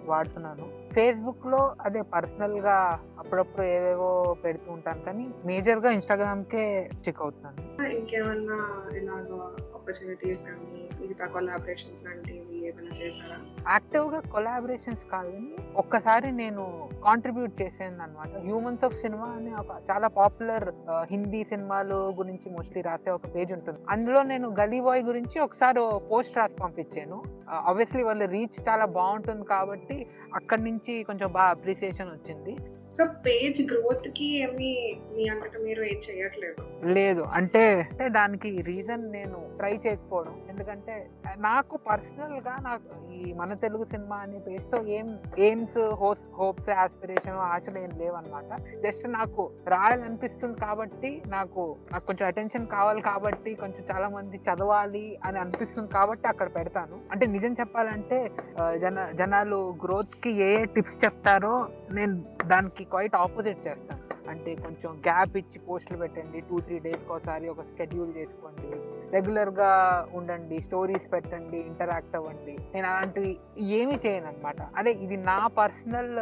[0.07, 0.66] వాడుతున్నాను.
[0.94, 2.77] ఫేస్బుక్లో అదే పర్సనల్గా
[3.18, 7.62] అప్పుడప్పుడు ఏవేవో పెడుతూ ఉంటాను కానీ మేజర్గా ఇన్స్టాగ్రామ్ కే చెక్ అవుతున్నాను.
[7.99, 8.59] ఇంకేమన్నా
[9.01, 9.33] ఇలాగ
[9.75, 10.86] ఆపర్చునిటీస్ కానీ
[11.16, 13.37] ఇంకా కొలాబరేషన్స్ లాంటివి ఏమైనా చేశారా?
[13.68, 20.09] యాక్టివ్గా కొలాబరేషన్స్ కాదు కానీ ఒక్కసారి నేను కాంట్రిబ్యూట్ చేసాను అనమాట హ్యూమన్స్ ఆఫ్ సినిమా అనే ఒక చాలా
[20.09, 20.66] పాపులర్
[21.11, 23.79] హిందీ సినిమాలు గురించి మోస్ట్లీ రాసే ఒక పేజ్ ఉంటుంది.
[23.90, 27.22] అందులో నేను గలీ బాయ్ గురించి ఒకసారి పోస్ట్ రాసి పంపించాను.
[27.50, 32.57] ఆబ్వియస్లీ వాళ్ళ రీచ్ చాలా బాగుంటుంది కాబట్టి అక్కడి నుంచి కొంచెం బాగా అప్రిసియేషన్ వచ్చింది.
[32.96, 34.70] సో పేజ్ గ్రోత్కి ఏమి
[35.16, 36.61] మీ అంతటా మీరు ఏం చేయట్లేదు?
[36.88, 37.22] లేదు.
[37.38, 40.35] అంటే అంటే దానికి రీజన్ నేను ట్రై చేయకపోవడం.
[40.48, 40.94] ఎందుకంటే
[41.38, 47.78] నాకు పర్సనల్గా నాకు ఈ మన తెలుగు సినిమా అనే పేజ్తో ఏం ఎయిమ్స్ హోస్ హోప్స్ ఆస్పిరేషన్ ఆశలు
[47.78, 48.61] ఏం లేవన్నమాట.
[48.82, 55.38] జస్ట్ నాకు రాయాలనిపిస్తుంది కాబట్టి నాకు నాకు కొంచెం అటెన్షన్ కావాలి కాబట్టి కొంచెం చాలా మంది చదవాలి అని
[55.38, 56.98] అనిపిస్తుంది కాబట్టి అక్కడ పెడతాను.
[57.12, 58.30] అంటే నిజం చెప్పాలంటే
[58.76, 64.02] జన జనాలు గ్రోత్కి ఏ ఏ టిప్స్ చెప్తారో నేను దానికి క్వైట్ ఆపోజిట్ చేస్తాను.
[64.30, 68.70] అంటే కొంచెం గ్యాప్ ఇచ్చి పోస్టులు పెట్టండి టూ త్రీ డేస్కి ఒకసారి ఒక స్కెడ్యూల్ చేసుకోండి.
[69.14, 69.70] రెగ్యులర్గా
[70.18, 72.54] ఉండండి స్టోరీస్ పెట్టండి ఇంటరాక్ట్ అవ్వండి.
[72.74, 73.30] నేను అలాంటివి
[73.78, 76.12] ఏమీ చేయను అనమాట అదే ఇది నా పర్సనల్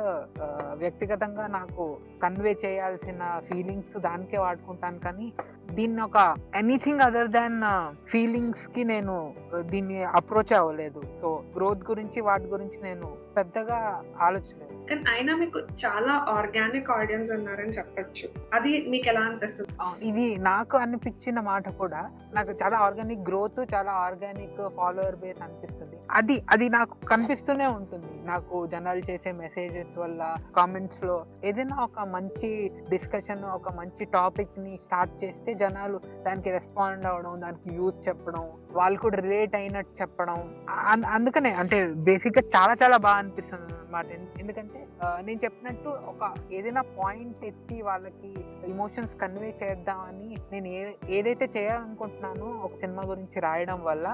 [0.82, 1.84] వ్యక్తిగతంగా నాకు
[2.24, 5.00] కన్వే చేయాల్సిన ఫీలింగ్స్ దానికే వాడుకుంటాను.
[5.06, 5.28] కానీ
[5.72, 7.62] దీన్ని ఒక ఎనీథింగ్ అదర్ దాన్
[8.11, 11.03] ఫీలింగ్స్కి నేను uh, దీన్ని అప్రోచ్ అవ్వలేదు.
[11.20, 14.87] సో గ్రోత్ గురించి వాటి గురించి నేను పెద్దగా ఆలోచలేదు.
[14.87, 18.29] కానీ అయినా మీకు చాలా ఆర్గానిక్ ఆడియన్స్ ఉన్నారని చెప్పొచ్చు.
[18.55, 19.70] అది మీకు ఎలా అనిపిస్తుంది?
[20.09, 25.84] ఇది నాకు అనిపించిన మాట కూడా నాకు చాలా ఆర్గానిక్ గ్రోత్ చాలా ఆర్గానిక్ ఫాలోవర్ బేస్ అనిపిస్తుంది.
[26.10, 28.26] అది అది నాకు కనిపిస్తూనే ఉంటుంది.
[28.26, 35.54] నాకు జనాలు చేసే మెసేజెస్ వల్ల కామెంట్స్లో ఏదైనా ఒక మంచి డిస్కషన్ ఒక మంచి టాపిక్ని స్టార్ట్ చేస్తే
[35.54, 40.54] జనాలు దానికి రెస్పాండ్ అవ్వడం దానికి యూజ్ చెప్పడం వాళ్ళు కూడా రిలేట్ అయినట్టు చెప్పడం.
[40.70, 43.72] అన్- అందుకనే అంటే బేసిక్గా చాలా చాలా బాగా అనిపిస్తుంది.
[43.94, 44.80] అనమాట ఎందుకంటే
[45.26, 48.30] నేను చెప్పినట్టు ఒక ఏదైనా పాయింట్ ఎత్తి వాళ్ళకి
[48.72, 50.83] ఇమోషన్స్ కన్వే చేద్దామని నేను ఏ
[51.18, 54.07] ఏదైతే చేయాలనుకుంటున్నానో ఒక సినిమా గురించి రాయడం వల్ల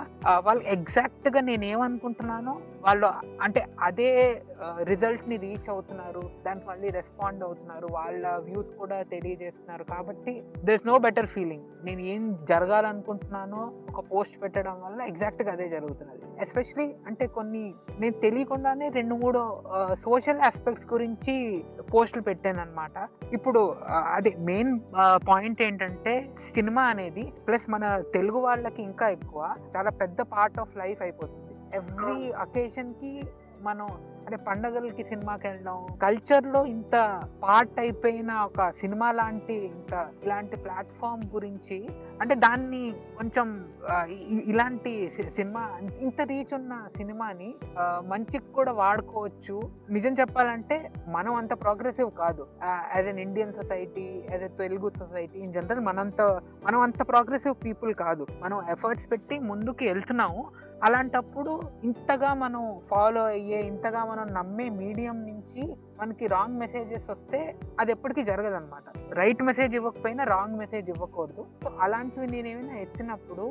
[0.47, 2.55] వాళ్ళు ఎగ్జాక్ట్గా నేను ఏమనుకుంటున్నానో
[2.87, 3.11] వాళ్ళు
[3.47, 4.11] అంటే అదే
[4.83, 9.85] రిజల్ట్ని రీచ్ అవుతున్నారు దానికి మళ్ళీ రెస్పాండ్ అవుతున్నారు వాళ్ళ వ్యూస్ కూడా తెలియజేస్తున్నారు.
[9.85, 10.33] కాబట్టి
[10.69, 16.25] దర్ నో బెటర్ ఫీలింగ్ నేను ఏం జరగాలనుకుంటున్నానో ఒక పోస్ట్ పెట్టడం వల్ల ఎగ్జాక్ట్గా అదే జరుగుతున్నది.
[16.45, 17.65] ఎస్పెషలీ అంటే కొన్ని
[18.01, 19.41] నేను తెలియకుండానే రెండు మూడు
[19.95, 24.81] సోషల్ ఆస్పెక్ట్స్ గురించి పోస్టులు పెట్టాను అనమాట ఇప్పుడు అదే మెయిన్
[25.29, 31.03] పాయింట్ ఏంటంటే సినిమా అనేది ప్లస్ మన తెలుగు వాళ్ళకి ఇంకా ఎక్కువ చాలా పెద్ద పార్ట్ ఆఫ్ లైఫ్
[31.03, 31.77] అయిపోతుంది.
[31.77, 33.29] ఎవ్రీ అకేషన్కి
[33.63, 33.89] మనం
[34.31, 36.97] అంటే పండగలకి సినిమాకి వెళ్ళడం కల్చర్లో ఇంత
[37.43, 39.93] పార్ట్ అయిపోయిన ఒక సినిమా లాంటి ఇంత
[40.25, 41.79] ఇలాంటి ప్లాట్ఫామ్ గురించి
[42.21, 42.83] అంటే దాన్ని
[43.19, 43.49] కొంచెం
[44.53, 44.93] ఇలాంటి
[45.37, 45.65] సినిమా
[46.01, 47.51] ఇంత రీచ్ ఉన్న సినిమాని
[48.07, 49.57] మంచికి కూడా వాడుకోవచ్చు.
[49.91, 52.47] నిజం చెప్పాలంటే మనం అంత ప్రోగ్రెసివ్ కాదు.
[52.95, 56.23] As an Indian society as a Telugu society in general మనంత
[56.67, 58.27] మనం అంత ప్రోగ్రెసివ్ పీపుల్ కాదు.
[58.43, 60.43] మనం ఎఫర్ట్స్ పెట్టి ముందుకు వెళ్తున్నాము.
[60.87, 61.53] అలాంటప్పుడు
[61.85, 65.63] ఇంతగా మనం ఫాలో అయ్యే ఇంతగా మనం నమ్మే మీడియం నుంచి
[66.01, 67.39] మనకి రాంగ్ మెసేజెస్ వస్తే
[67.81, 68.85] అది ఎప్పటికీ జరగదు అనమాట
[69.15, 71.43] రైట్ మెసేజ్ ఇవ్వకపోయినా రాంగ్ మెసేజ్ ఇవ్వకూడదు.
[71.63, 73.45] సో అలాంటివి నేను ఏమైనా ఎత్తినప్పుడు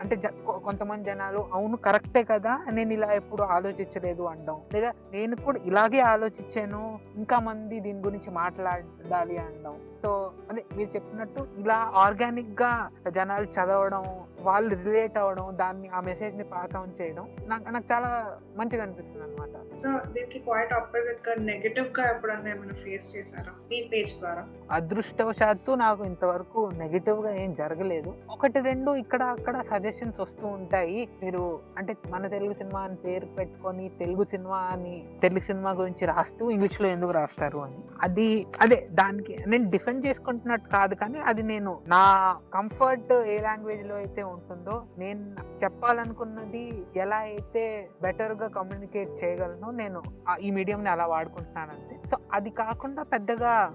[0.00, 5.36] అంటే జ- కొ- కొంతమంది జనాలు అవును కరెక్టే కదా నేను ఇలా ఎప్పుడు ఆలోచించలేదు అనడం లేదా నేను
[5.42, 6.82] కూడా ఇలాగే ఆలోచించాను
[7.16, 10.10] ఇంకా మంది దీని గురించి మాట్లాడాలి అనడం సో
[10.50, 12.72] అదే మీరు చెప్పినట్టు ఇలా ఆర్గానిక్గా
[13.16, 14.04] జనాలు చదవడం
[14.40, 18.10] వాళ్ళు రిలేట్ అవ్వడం దాన్ని ఆ మెసేజ్ని పాస్ ఆన్ చేయడం నాకు నాకు చాలా
[18.56, 23.52] మంచిగా అనిపిస్తుంది అనమాట సో దీనికి క్వైట్ ఆపోజిట్గా నెగటివ్ గా ఎప్పుడన్నా ఏమైనా ఫేస్ చేశారా?
[23.70, 24.42] మీ పేజ్ ద్వారా?
[24.70, 28.14] అదృష్టవశాత్తు నాకు ఇంతవరకు నెగిటివ్గా ఏం జరగలేదు.
[28.30, 31.08] ఒకటి రెండు ఇక్కడ అక్కడ సజెషన్స్ వస్తూ ఉంటాయి.
[31.22, 36.50] మీరు అంటే మన తెలుగు సినిమా అని పేరు పెట్టుకొని తెలుగు సినిమా అని తెలుగు సినిమా గురించి రాస్తూ
[36.50, 37.78] ఇంగ్లీష్లో ఎందుకు రాస్తారు అని.
[38.02, 44.22] అది అదే దానికి నేను డిఫెండ్ చేసుకుంటున్నట్టు కాదు కానీ అది నేను నా కంఫర్ట్ ఏ లాంగ్వేజ్లో అయితే
[44.22, 51.96] ఉంటుందో నేను చెప్పాలనుకున్నది ఎలా అయితే బెటర్గా కమ్యూనికేట్ చేయగలను నేను ఆ- ఈ మీడియంని అలా వాడుకుంటున్నానంటే.
[52.10, 53.74] సో అది కాకుండా పెద్దగా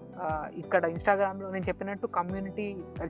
[0.54, 2.63] ఇక్కడ ఇక్కడ ఇన్స్టాగ్రామ్లో నేను చెప్పినట్టు కమ్యూనిటీ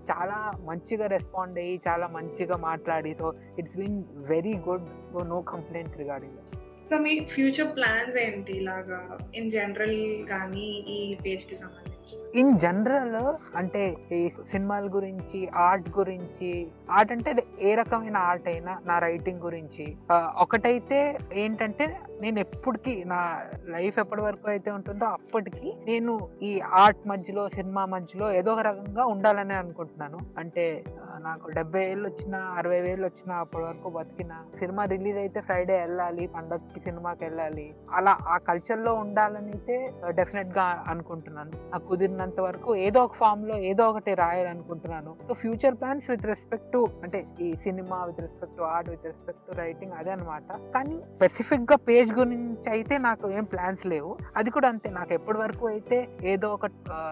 [0.10, 3.27] చాలా మంచిగా రెస్పాండ్ అయ్యి చాలా మంచిగా మాట్లాడి so
[3.60, 6.39] it's been very good so no complaint regarding
[6.86, 8.99] so me future plans ఏంటి ఇలాగా?
[9.36, 9.97] ఇన్ జనరల్
[10.29, 12.15] కానీ ఈ పేజ్కి సంబంధించి?
[12.39, 13.17] ఇన్ జనరల్
[13.55, 16.51] అంటే ఈ సినిమాల గురించి ఆర్ట్ గురించి
[16.89, 17.31] ఆర్ట్ అంటే
[17.62, 19.86] ఏ రకమైన ఆర్ట్ అయినా నా రైటింగ్ గురించి.
[20.38, 20.99] ఒకటైతే
[21.34, 21.88] ఏంటంటే
[22.23, 23.19] నేను ఎప్పటికీ నా
[23.73, 26.13] లైఫ్ ఎప్పటి వరకు అయితే ఉంటుందో అప్పటికి నేను
[26.49, 30.19] ఈ ఆర్ట్ మధ్యలో సినిమా మధ్యలో ఏదో ఒక రకంగా ఉండాలని అనుకుంటున్నాను.
[30.38, 30.65] అంటే
[31.27, 36.25] నాకు డెబ్బై ఏళ్ళు వచ్చిన అరవై వేలు వచ్చిన అప్పటి వరకు బతికిన సినిమా రిలీజ్ అయితే ఫ్రైడే వెళ్ళాలి
[36.36, 37.65] పండగకి సినిమాకి వెళ్ళాలి.
[37.97, 39.77] అలా ఆ కల్చర్లో ఉండాలని అయితే
[40.19, 41.51] డెఫినెట్గా అనుకుంటున్నాను.
[41.71, 45.13] నాకు కుదిరినంత వరకు ఏదో ఒక ఫామ్లో ఏదో ఒకటి రాయాలనుకుంటున్నాను.
[45.27, 49.43] So future plans with respect to అంటే ఈ cinema with respect to art with respect
[49.49, 51.77] to writing అదే అనమాట కానీ స్పెసిఫిక్గా
[52.12, 54.17] గురించి అయితే నాకు ఏం ప్లాన్స్ లేవు.
[54.36, 56.65] అది కూడా అంతే నాకు ఎప్పటి వరకు అయితే ఏదో ఒక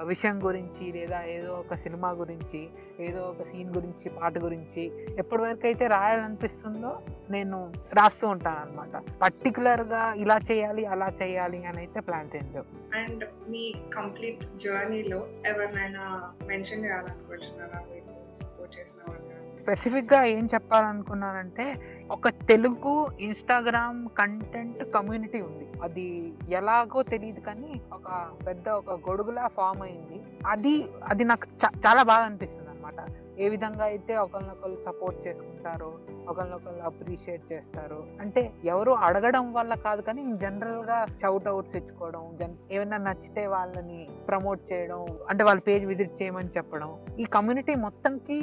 [0.04, 2.62] విషయం గురించి లేదా ఏదో ఒక సినిమా గురించి
[3.00, 4.84] ఏదో ఒక సీన్ గురించి పాట గురించి
[5.18, 6.92] ఎప్పటి వరకు అయితే రాయాలనిపిస్తుందో
[7.30, 7.58] నేను
[7.94, 12.66] రాస్తూ ఉంటాను అనమాట పర్టికులర్గా ఇలా చేయాలి అలా చేయాలి అని అయితే ప్లాన్స్ ఏం లేవు.
[12.96, 16.04] అండ్ మీ కంప్లీట్ జర్నీలో ఎవరినైనా
[16.48, 17.80] మెన్షన్ చేయాలనుకుంటున్నారా?
[17.92, 19.26] మీరు సపోర్ట్ చేసిన వాళ్ళు
[19.62, 21.66] స్పెసిఫిక్గా ఏం చెప్పాలనుకున్నానంటే
[22.12, 25.66] ఒక తెలుగు ఇన్స్టాగ్రామ్ కంటెంట్ కమ్యూనిటీ ఉంది.
[25.84, 28.08] అది ఎలాగో తెలియదు కానీ ఒక
[28.48, 30.18] పెద్ద ఒక గొడుగులా ఫామ్ అయింది.
[30.48, 31.48] అది అది నాకు
[31.88, 33.00] చాలా బాగా అనిపిస్తుంది అనమాట
[33.40, 35.90] ఏ విధంగా అయితే ఒకరినొకరు సపోర్ట్ చేసుకుంటారో
[36.28, 42.98] ఒకరినొకరు అప్రిషియేట్ చేస్తారు అంటే ఎవరు అడగడం వల్ల కాదు కానీ జనరల్గా షౌట్ అవుట్స్ ఇచ్చుకోవడం జన్- ఏమైనా
[42.98, 48.38] నచ్చితే వాళ్ళని ప్రమోట్ చేయడం అంటే వాళ్ళ పేజ్ విజిట్ చేయమని చెప్పడం ఈ కమ్యూనిటీ మొత్తంకి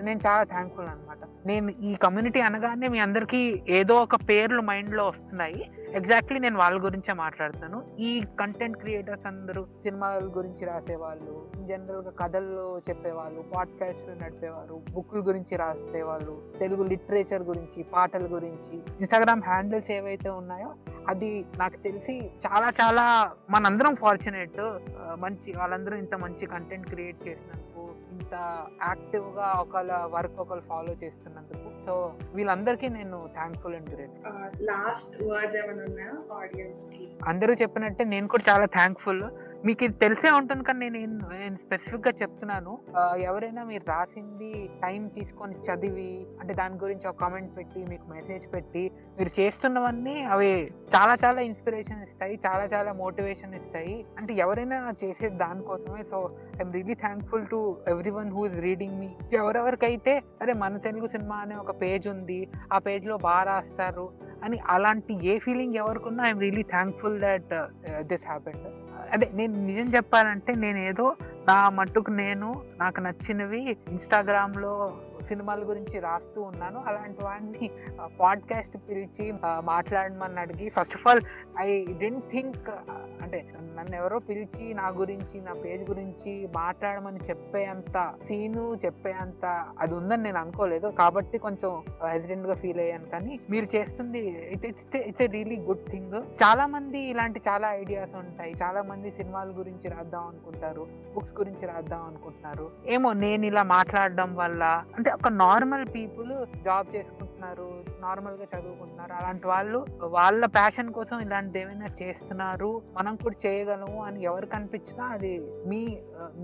[0.00, 5.60] నేను చాలా థ్యాంక్ఫుల్ అనమాట నేను ఈ కమ్యూనిటీ అనగానే మీ అందరికీ ఏదో ఒక పేర్లు మైండ్లో వస్తున్నాయి.
[5.94, 7.78] ఎగ్జాక్ట్లీ నేను వాళ్ళ గురించే మాట్లాడుతాను.
[7.98, 15.56] ఈ కంటెంట్ క్రియేటర్స్ అందరూ సినిమాల గురించి రాసేవాళ్ళు జనరల్గా కథల్లో కథలు చెప్పేవాళ్ళు పాడ్కాస్ట్లు నడిపేవారు బుక్ల గురించి
[15.56, 20.74] రాసేవాళ్ళు తెలుగు లిటరేచర్ గురించి పాటల గురించి ఇన్స్టాగ్రామ్ హ్యాండిల్స్ ఏవైతే ఉన్నాయో
[21.08, 24.60] అది నాకు తెలిసి చాలా చాలా మనందరం ఫార్చునేట్
[25.20, 27.61] మంచి వాళ్ళందరూ ఇంత మంచి కంటెంట్ క్రియేట్ చేసినందుకు.
[28.32, 28.42] ఇంత
[28.82, 31.58] యాక్టివ్గా ఒకళ్ళ వర్క్ ఒకళ్ళు ఫాలో చేస్తున్నందుకు.
[31.86, 31.94] సో
[32.36, 34.14] వీళ్ళందరికీ నేను thankful and great
[34.68, 37.04] last words ఏమైనా ఉన్నాయా ఆడియన్స్కి?
[37.30, 39.22] అందరూ చెప్పినట్టే నేను కూడా చాలా థ్యాంక్ఫుల్
[39.66, 42.72] మీకు ఇది తెలిసే ఉంటుంది కానీ నేను నేను స్పెసిఫిక్గా చెప్తున్నాను.
[43.28, 44.48] ఎవరైనా మీరు రాసింది
[44.82, 46.08] టైం తీసుకొని చదివి
[46.40, 48.82] అంటే దాని గురించి ఒక కామెంట్ పెట్టి మీకు మెసేజ్ పెట్టి
[49.18, 50.50] మీరు చేస్తున్నవన్నీ అవి
[50.94, 53.94] చాలా చాలా ఇన్స్పిరేషన్ ఇస్తాయి చాలా చాలా మోటివేషన్ ఇస్తాయి.
[54.18, 56.20] అంటే ఎవరైనా చేసేది దానికోసమే so
[56.58, 57.60] I'm really thankful to
[58.18, 62.40] everyone who is reading me ఎవరెవరికైతే అరే మన తెలుగు సినిమా అనే ఒక పేజ్ ఉంది
[62.72, 64.06] ఆ పేజ్లో బాగా రాస్తారు
[64.44, 67.52] అని అలాంటి ఏ feeling ఎవరికున్నా I'm really thankful that
[68.12, 68.64] this happened
[69.12, 71.06] అదే నేను నిజం చెప్పాలంటే నేను ఏదో
[71.48, 72.48] నా మట్టుకు నేను
[72.80, 74.74] నాకు నచ్చినవి ఇన్స్టాగ్రామ్లో
[75.32, 76.78] సినిమాల గురించి రాస్తూ ఉన్నాను.
[76.86, 77.70] అలాంటి వాడిని
[78.20, 79.26] పాడ్కాస్ట్ పిలిచి
[79.64, 81.22] మాట్లాడమని అడిగి first of all
[81.58, 82.68] I didn't think
[83.22, 83.38] అంటే
[83.76, 89.44] నన్ను ఎవరో పిలిచి నా గురించి నా పేజ్ గురించి మాట్లాడమని చెప్పేంత సీను చెప్పేంత
[89.78, 90.88] అది ఉందని నేను అనుకోలేదు.
[90.98, 91.70] కాబట్టి కొంచెం
[92.08, 93.04] హెసిడెంట్గా ఫీల్ అయ్యాను.
[93.04, 98.14] కానీ మీరు చేస్తుంది it it's it's a really good thing చాలా మంది ఇలాంటి చాలా ఐడియాస్
[98.14, 98.54] ఉంటాయి.
[98.62, 102.70] చాలా మంది సినిమాల గురించి రాద్దాం అనుకుంటారు బుక్స్ గురించి రాద్దాం అనుకుంటున్నారు.
[102.86, 106.30] ఏమో నేను ఇలా మాట్లాడడం వల్ల అంటే ఒక నార్మల్ పీపుల్
[106.64, 107.66] జాబ్ చేసుకుంటున్నారు
[108.00, 109.12] నార్మల్గా చదువుకుంటున్నారు.
[109.12, 109.78] అలాంటి వాళ్ళు
[110.16, 112.70] వాళ్ళ ప్యాషన్ కోసం ఇలాంటిది ఏమైనా చేస్తున్నారు?
[112.96, 115.32] మనం కూడా చేయగలము అని ఎవరు కనిపించినా అది
[115.66, 115.80] మీ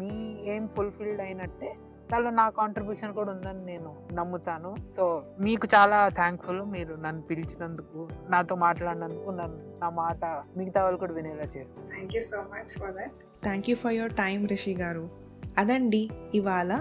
[0.00, 0.10] మీ
[0.52, 1.70] ఏం ఫుల్ఫిల్డ్ అయినట్టే
[2.12, 4.70] దానిలో నా కాంట్రిబ్యూషన్ కూడా ఉందని నేను నమ్ముతాను.
[4.96, 5.06] సో
[5.40, 10.24] మీకు చాలా థ్యాంక్ఫుల్ మీరు నన్ను పిలిచినందుకు నాతో మాట్లాడినందుకు నన్ను నా మాట
[10.56, 14.14] మిగతా వాళ్ళు కూడా వినేలా చేస్తారు thank you so much for that thank you for your
[14.14, 15.04] time Rishi గారు.
[15.58, 16.72] అదండి ఇవాళ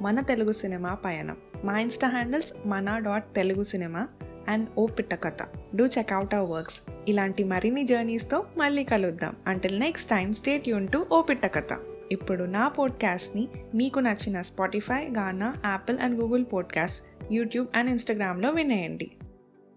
[0.00, 1.36] మన తెలుగు సినిమా పయనం.
[1.64, 4.08] మా ఇన్స్టా హ్యాండిల్స్ మన dot Telugu cinema
[4.48, 5.36] and O Pitta Katha.
[5.76, 6.80] Do checkout our works.
[7.08, 9.36] ఇలాంటి మరిన్ని జర్నీస్తో మళ్ళీ కలుద్దాం.
[9.46, 11.78] అంటిల్ నెక్స్ట్ టైం స్టేట్ యూన్ టు ఓ పిట్ట కథ.
[12.12, 19.10] ఇప్పుడు నా పోడ్కాస్ట్ని మీకు నచ్చిన Spotify Gaana Apple and Google podcast YouTube and ఇన్స్టాగ్రామ్లో వినేయండి.